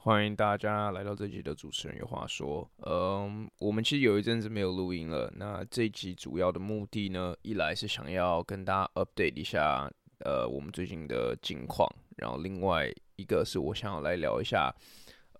[0.00, 2.66] 欢迎大家来到这集的主持人有话说。
[2.78, 5.30] 嗯，我们其实有一阵子没有录音了。
[5.36, 9.90] 那这集主要的目的呢，一来是想要跟大家 update 一下，
[10.20, 11.86] 呃，我们最近的近况。
[12.16, 14.74] 然后另外一个是我想要来聊一下，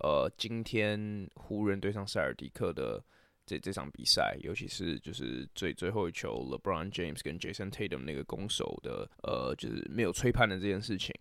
[0.01, 3.03] 呃，今天湖人对上塞尔迪克的
[3.45, 11.15] 这这场比赛，尤其是就是最最后一球，LeBron James 跟 Jason Tatum 那个攻守的，呃，就是没有吹判的这件事情。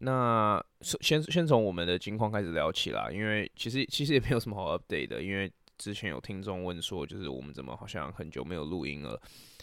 [0.00, 9.20] 那先先从我们的近况开始聊起啦，因为其实其实也没有什么好 update 的，因为之前有听众问说，就是我们怎么好像很久没有录音了。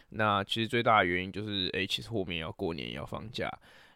[0.09, 3.49] 那其实最大的原因就是，诶，其实后面要过年要放假。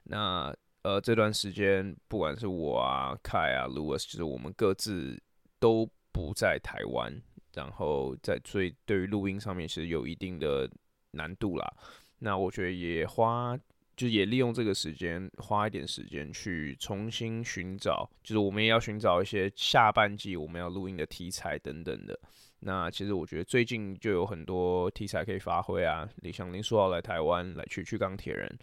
[0.04, 5.22] 那呃这段时间，不管是我啊、凯啊、Louis，就是我们各自
[5.60, 7.22] 都不在台湾，
[7.54, 10.70] 然后在所以对于录音上面其实有一定的
[11.12, 11.74] 难度啦。
[12.20, 13.58] 那我觉得也花。
[14.00, 22.18] 就也利用这个时间，花一点时间去重新寻找，就是我们也要寻找一些下半季我们要录音的题材等等的。
[22.62, 28.58] 那其实我觉得最近就有很多题材可以发挥啊，李像林书豪来台湾来去去钢铁人，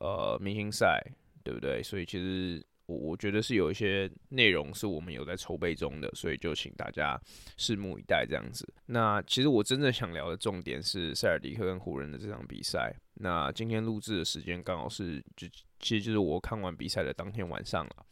[0.00, 1.02] 呃，明星赛，
[1.44, 1.82] 对不对？
[1.82, 2.66] 所以其实。
[2.86, 7.18] 我我觉得是有一些内容是我们有在筹备中的，所以就请大家
[7.56, 8.70] 拭目以待这样子。
[8.84, 12.94] 那其实我真正想聊的重点是塞尔迪克跟湖人的这场比赛。
[13.14, 15.48] 那今天录制的时间刚好是就
[15.80, 18.04] 其实就是我看完比赛的当天晚上了。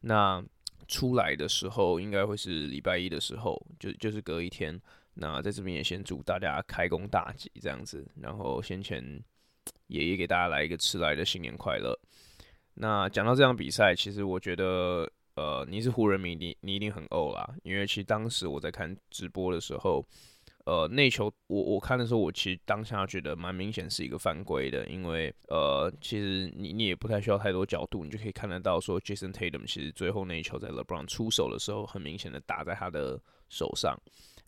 [0.00, 0.42] 那
[0.88, 4.80] 出来的时候应该会是礼拜一的时候，就就是隔一天。
[5.12, 9.22] 那在这边也先祝大家开工大吉这样子，然后先前
[9.88, 11.94] 也也给大家来一个迟来的新年快乐。
[12.78, 20.04] 那讲到这场比赛，其实我觉得，呃，你是湖人迷，你你一定很欧啦，因为其实当时我在看直播的时候，
[20.66, 33.98] 呃，那球我我看的时候，我其实当下觉得蛮明显是一个犯规的，因为呃，其实你你也不太需要太多角度，你就可以看得到说，Jason Tatum 其实最后那一球在 LeBron 出手的时候，很明显的打在他的手上。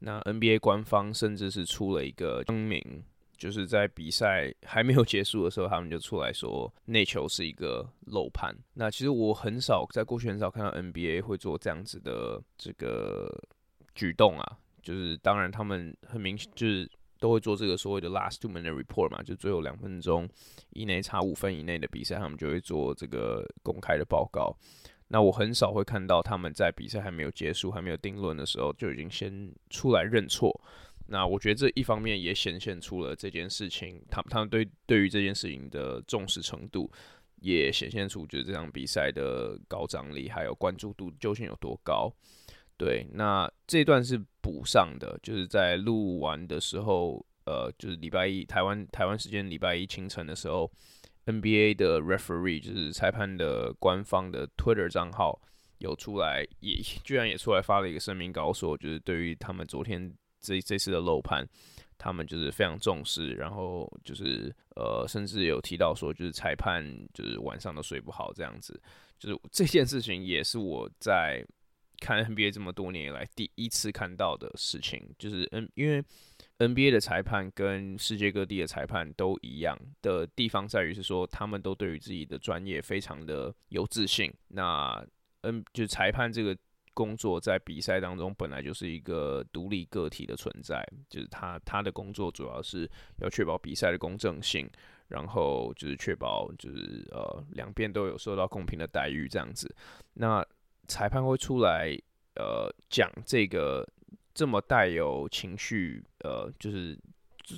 [0.01, 3.03] 那 NBA 官方甚至是出了一个声明。
[3.39, 8.55] 就是在比赛 还没有结束的时候，他们就出来说那球是一个漏判。
[8.75, 13.33] 那其实我很少在过去很少看到 NBA 会做这样子的这个
[13.95, 14.59] 举动啊。
[14.83, 20.27] 就是当然他们很明显就是都会做这个所谓的 last two minute report 嘛，就最后两分钟
[20.71, 24.57] 以内差五分以内的比赛，他们就会做这个公开的报告。
[25.09, 30.59] 那我很少会看到他们在比赛还没有结束、还没有定论的时候就已经先出来认错。
[31.11, 36.91] 那我觉得这一方面也显现出了这件事情，他他们对对于这件事情的重视程度，
[37.41, 42.13] 也显现出就是这场比赛的高张力还有关注度究竟有多高。
[42.77, 50.71] 对，那这段是补上的，就是在录完的时候，呃，就是礼拜一台湾台湾时间礼拜一清晨的时候
[51.25, 55.41] ，NBA 的 referee 就是裁判的官方的 Twitter 账号
[55.79, 60.15] 有出来，也居然也出来发了一个声明稿，说就是对于他们昨天。
[60.41, 61.47] 这这次的漏判，
[61.97, 68.81] 他们就是非常重视，然后就是呃，甚至有提到说，就是裁判就是晚上都睡不好这样子。
[69.19, 71.45] 就是这件事情也是我在
[71.99, 75.03] 看 NBA 这么多年以来第一次看到的事情。
[75.19, 76.03] 就是 N 因为
[76.59, 84.33] NBA 的裁判跟世界各地的裁判都一样的地方在于是说，他们都对于自己的专业非常的有自信。
[84.49, 85.05] 那
[85.41, 86.57] N 就裁判这个。
[86.99, 94.69] 工作在比赛当中本来就是一个独立个体的存在，就是他他的工作主要是要确保比赛的公正性，
[95.07, 99.73] 然后就是确保就是呃两边都有受到公平的待遇这样子。
[100.15, 100.45] 那
[100.89, 101.97] 裁判会出来
[102.35, 103.89] 呃讲这个
[104.35, 106.99] 这么带有情绪呃就是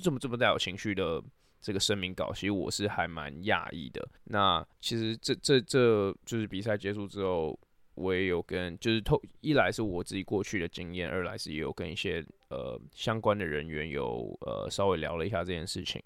[0.03, 1.19] 这么这么带有情绪的
[1.59, 4.07] 这个声明稿，其实我是还蛮讶异的。
[4.25, 7.59] 那其实这这这就是比赛结束之后。
[7.95, 16.01] 我也有跟，就是透一来是我自己过去的经验，二来是也有跟一些呃相关的人员有呃稍微聊了一下这件事情，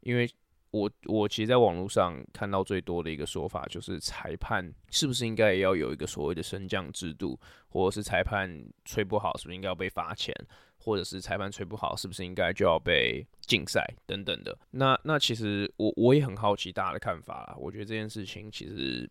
[0.00, 0.28] 因为
[0.70, 7.38] 我我其实在网络上看到最多的一个说法就是裁判是不是应该也要有一个所谓的升降制度，
[7.68, 8.50] 或者是裁判
[8.84, 10.34] 吹不好是不是应该要被罚钱，
[10.78, 14.58] 或者是裁判吹不好是不是应该就要被禁赛等等的。
[14.70, 19.08] 那那其实我我也很好奇大家的看法啦，我觉得这件事情其实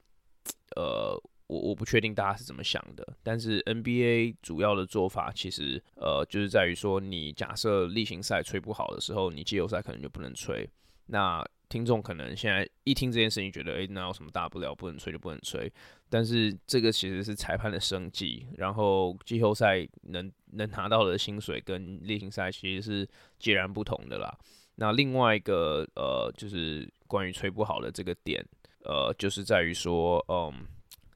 [0.76, 1.22] 呃。
[1.48, 10.70] 我我不确定大家是怎么想的，但是 NBA 主要的做法其实呃就是在于说，你假设例行赛吹不好的时候，你季后赛可能就不能吹。
[11.08, 14.76] 那听众可能现在一听这件事情，觉得诶，那有什么大不了？
[14.76, 15.72] 不能吹就不能吹。
[16.10, 23.10] 但是这个其实是裁判的生计，然后季后赛能能拿到的薪水跟例行赛其实是
[23.40, 24.38] 截然不同的啦。
[24.76, 28.46] 那另外一个呃，就是关于吹不好的这个点，
[28.84, 30.54] 呃，就是在于说，嗯，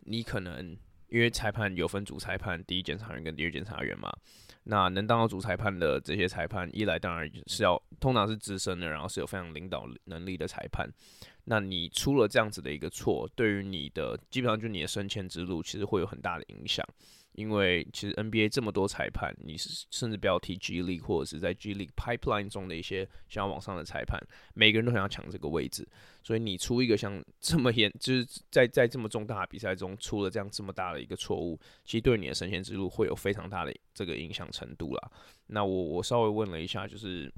[0.02, 0.78] 你可能
[1.08, 4.12] 因为裁判有分主裁判、第一检察员跟第二检察员嘛。
[4.64, 10.88] 那能当到主裁判的这些裁判，一来当然是要通常是资深的，然后是有非常领导能力的裁判。
[11.46, 16.86] 那你出了这样子的一个错，对于你的基本上就你的升迁之路，其实会有很大的影响。
[17.34, 24.20] 因为其实 NBA 这么多裁判，你是甚至不要提 G League 或者是在 G League Pipeline 中的一些想要往上的裁判，
[24.54, 25.88] 每个人都想要抢这个位置。
[26.24, 35.12] 所以你出一个像这么严，就是在在这么重大的比赛中出了这样这么大的一个错误，其实对你的升迁之路会有非常大的这个影响程度啦。
[35.48, 37.34] 那我我稍微问了一下，就是，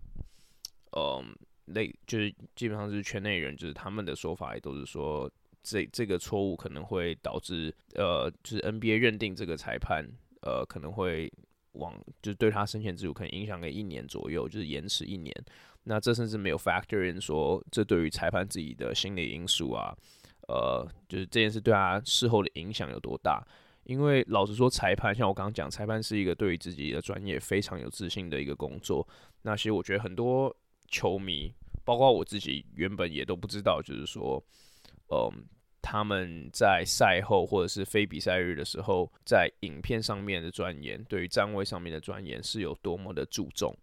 [0.97, 1.23] 嗯，
[1.65, 5.31] 那就是基本上是圈内人，就是他们的说法也都是说。
[5.65, 10.05] 这这个错误可能会导致，呃，就是 NBA 认定这个裁判，
[10.41, 11.31] 呃，可能会
[11.71, 15.33] 往，就是对他生前之路可能影响个一年左右，就是延迟一年。
[15.85, 19.95] 那这甚至没有 factor in 说，这对于裁判自己的心理因素啊，
[20.49, 23.41] 呃，就是这件事对他事后的影响有多大？
[23.85, 29.07] 因为老实说，裁判像我刚刚讲，裁判是一个对于自己的专业非常有自信的一个工作。
[29.43, 30.53] 那其实我觉得很多
[30.87, 31.53] 球迷，
[31.83, 34.43] 包括我自己，原本也都不知道，就是说。
[35.09, 35.45] 嗯，
[35.79, 43.77] 他们在赛后或者是非比赛日的时候，在影片上面的钻研，对于站位上面的钻研是有多么的注重。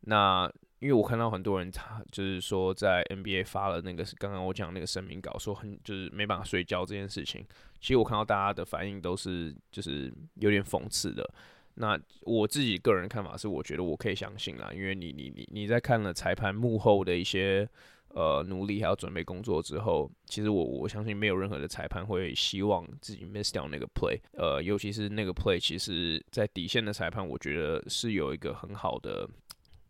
[0.00, 7.44] 那因为我看到很多人，他就是说在 NBA 发了那个刚刚我讲那个声明稿，说很就是没办法睡觉这件事情。
[7.80, 11.28] 其实我看到大家的反应都是就是有点讽刺的。
[11.74, 17.68] 那我自己个人看法是，我觉得我可以相信啦，因为你你你你在看了裁判幕后的一些。
[18.14, 24.20] 呃，努力还有准备工作之后，其实我我相信没有任何的裁判会希望自己 miss 掉那个 play。
[24.32, 29.26] 呃，尤其是那个 play，其实在底线的裁判，我觉得是有一个很好的、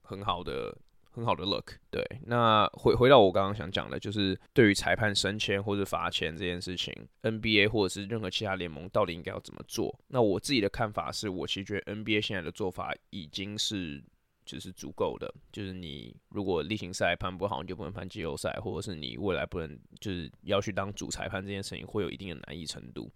[0.02, 0.72] 很好的、
[1.12, 1.74] 很好的 look。
[1.90, 6.92] 对，那回回到我刚刚想讲的，就是对于裁判升迁或者罚钱这件事情
[7.22, 9.96] ，NBA 或者是任何其他联盟到底应该要怎么做？
[10.08, 14.02] 那我自己的看法是，我其实觉得 NBA 现在的做法已经是。
[14.44, 23.08] 就是足够的，就是你如果例行赛判不好，你就不能判季后赛，或者是你未来不能就是要去当主裁判这件事情，会有一定的难易程度。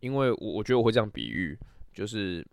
[0.00, 1.58] 因为我我觉得我会这样比喻，
[1.94, 2.46] 就是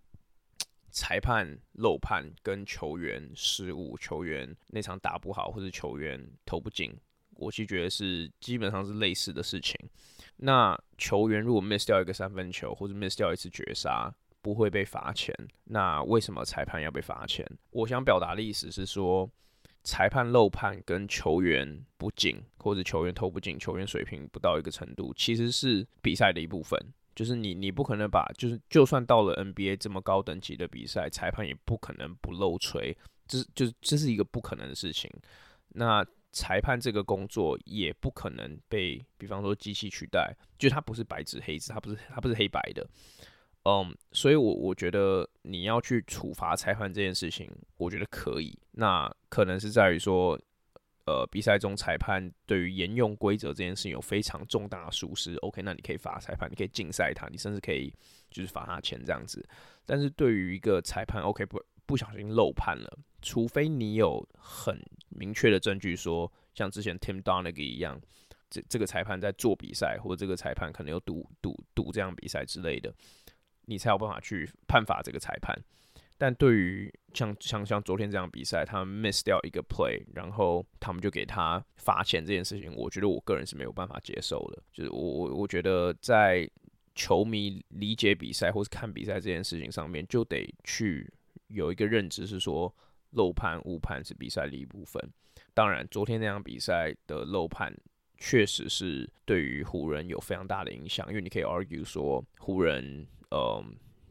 [0.92, 6.94] 裁判漏判跟球员失误、球员那场打不好，或者球员投不进，
[7.36, 9.74] 我其实觉得是基本上是类似的事情。
[10.36, 15.34] 那球员如果 miss 掉一个三分球，或者 miss 掉一次绝杀，不会被罚钱，
[15.64, 17.46] 那为什么裁判要被罚钱？
[17.70, 19.30] 我想表达的意思是说，
[19.84, 26.78] 裁判漏判跟球员不进，或者球员投不进，球员水平不到一个程度，其实是比赛的一部分。
[27.14, 35.10] 就是你，你不可能把，就是就算到了 NBA 这么高等级的比赛，裁判也不可能不漏吹，这就是这是一个不可能的事情。
[35.68, 42.86] 那裁判这个工作也不可能被，比方说机器取代，就它不是白纸黑字，它不是它不是黑白的。
[43.64, 48.58] 嗯所以，我我觉得你要去处罚裁判这件事情，我觉得可以。
[48.72, 50.36] 那可能是在于说，
[51.04, 55.34] 呃，比赛中裁判对于沿用规则这件事情有非常重大的疏失。
[55.36, 57.92] OK，那你可以罚裁判，你可以禁赛他，你甚至可以
[58.30, 59.44] 就是罚他钱这样子。
[59.84, 68.00] 但是对于一个裁判，OK，不不小心漏判了，除非你有很明确的证据说，像之前 Tim Donaghy 一样，
[68.48, 72.94] 这这个裁判在做比赛，或者这个裁判可能有赌赌赌这样比赛之类的。
[73.64, 75.56] 你才有办法去判罚这个裁判，
[76.22, 84.62] 但对于像像像昨天这场比赛，他们 miss 掉一个 play，然后他们就给他罚钱这件事情，我觉得我个人是没有办法接受的。
[84.72, 86.48] 就是我我我觉得在
[86.94, 91.12] 球迷理解比赛或是看比赛这件事情上面，就得去
[91.48, 92.72] 有一个认知，是说
[93.10, 95.02] 漏判误判是比赛的一部分。
[95.52, 97.74] 当然，昨天那场比赛的漏判。
[98.24, 103.60] 确实是对于湖人有非常大的影响，因为你可以 argue 说湖人，呃，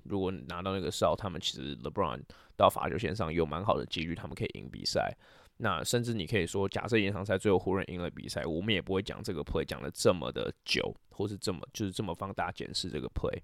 [0.03, 2.21] 如果拿到那个哨，他们其实 LeBron
[2.55, 5.15] 到罚球线上有蛮好的几率，他们可以赢比赛。
[5.57, 13.39] 那甚至你可以说，假设延长赛最后湖人赢了比赛，我们也不会讲这个 play 讲的这么的久，或是这么就是这么放大检视这个 play。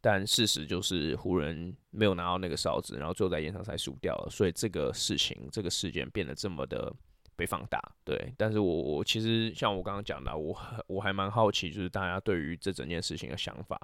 [0.00, 6.94] 但事实就是湖人没有拿到那个哨子，然后最后在延长赛输掉了，所以这个事情这个事件变得这么的。
[7.40, 10.54] 被放大，对，但是我我其实像我刚刚讲的，我
[10.86, 13.80] 我还蛮好奇，就是大家对于这整件事情的想法。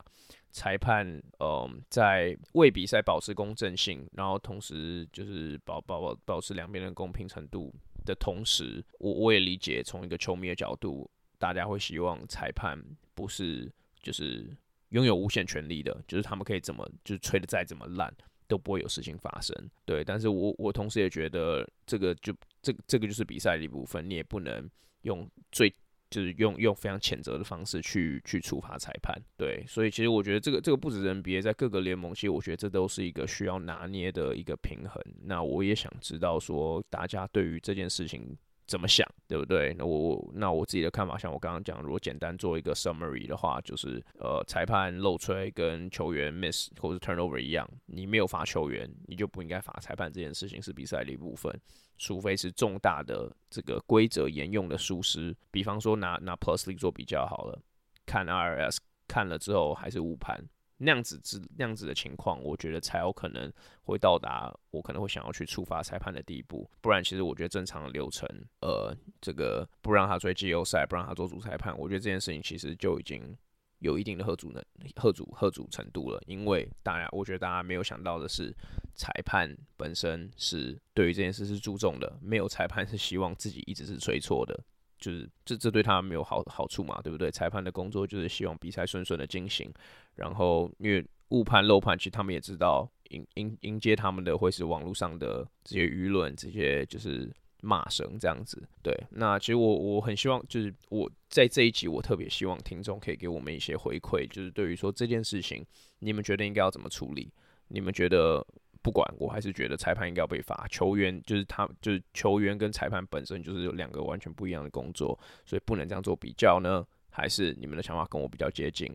[0.52, 1.06] 裁判，
[1.38, 12.78] 嗯，在为比赛保持公正性，然后同时就是保保保保持两边的公平程度，的同时，我我也理解从一个球迷的角度，大家会希望裁判
[13.14, 13.70] 不是
[14.02, 14.46] 就是
[14.90, 18.10] 拥有无限权力的，就是他们可以怎么就是吹得再怎么烂
[18.48, 19.54] 都不会有事情发生。
[19.84, 22.32] 对，但是我我同时也觉得这个就
[22.72, 24.68] 这这个就是比赛的一部分，你也不能
[25.02, 25.72] 用最。
[26.08, 35.02] 就是用用非常谴责的方式去去处罚裁判，对，所以其实我觉得这个这个不止 NBA，在各个联盟，其实我觉得这都是一个需要拿捏的一个平衡。
[35.24, 39.74] 那我也想知道说，大家对于这件事情怎么想，对不对？
[39.78, 50.12] 那我那我自己的看法，像我刚刚讲，如果简单做一个 summary 的话，就是呃，裁判漏吹跟球员 miss 或者 turnover 一样，你没有罚球员，你就不应该罚裁判。
[50.12, 51.52] 这件事情是比赛的一部分。
[51.98, 57.58] 除非是重大的这个规则沿用的疏失，比方说拿拿 Plus League 做比较好了，
[58.04, 58.76] 看 RS
[59.08, 60.38] 看了之后还是误判，
[60.78, 63.52] 那样子之那样子的情况，我觉得才有可能
[63.82, 66.70] 会到达我可能会想要去触发裁判的地步。
[66.80, 68.28] 不然，其实我觉得正常的流程，
[68.60, 73.36] 呃，这个不让他追季后赛，不让他做主裁判，我觉得这件事情其实就已经。
[73.80, 74.64] 有一定的贺阻能、
[74.96, 78.50] 贺阻、贺阻程度了，因为大家，我觉得大家没有想到的是，
[78.94, 84.58] 裁判本身是对于这件事是注重的，没有裁判是希望自己一直是吹错的，
[84.98, 87.30] 就是这这对他没有好好处嘛，对不对？
[87.30, 89.72] 裁判的工作就是希望比赛顺顺的进行，
[90.14, 97.30] 然后因为误判漏判，其实他们也知道迎迎迎接他们的会是网络上的这些舆论，这些就是。
[97.62, 105.64] 骂声这样子，对，那其实我我很希望，就是我在这一集，我特别希望听众可以给我们一些回馈，就是对于说这件事情，
[105.98, 107.32] 你们觉得应该要怎么处理？
[107.68, 108.46] 你们觉得
[108.86, 116.86] 不管，我还是觉得裁判应该要被罚，球员就是他，就是球员跟裁判本身就是有两个完全不一样的工作，所以不能这样做比较呢？
[117.10, 118.88] 还是你们的想法跟我比较接近？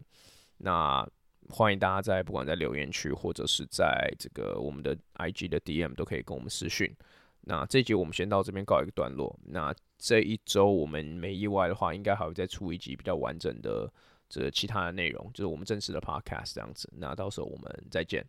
[0.59, 1.05] 那
[1.49, 6.89] 欢迎大家在不管在留言区或者是在这个我们的 IG 的 DM 都可以跟我们私讯。
[7.41, 9.37] 那这一集我们先到这边告一个段落。
[9.43, 13.91] 那这一周我们没意外的话，应该还会再出一集比较完整的
[14.29, 16.89] 这其他的内容，就是我们正式的 podcast 这样子。
[16.95, 18.25] 那到时候我们再见。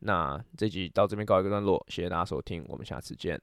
[0.00, 3.40] 那这集到这边告一个段落，谢谢大家收听，我们下次见。